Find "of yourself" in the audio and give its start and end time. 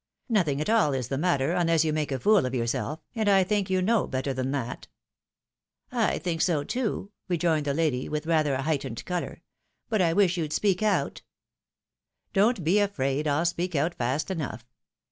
2.47-3.01